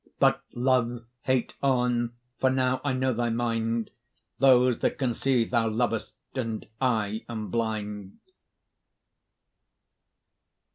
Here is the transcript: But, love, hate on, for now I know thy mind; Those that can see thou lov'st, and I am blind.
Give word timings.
But, 0.17 0.41
love, 0.53 1.03
hate 1.21 1.53
on, 1.61 2.13
for 2.39 2.49
now 2.49 2.81
I 2.83 2.91
know 2.93 3.13
thy 3.13 3.29
mind; 3.29 3.91
Those 4.39 4.79
that 4.79 4.97
can 4.97 5.13
see 5.13 5.45
thou 5.45 5.69
lov'st, 5.69 6.13
and 6.33 6.67
I 6.81 7.23
am 7.29 7.51
blind. 7.51 8.17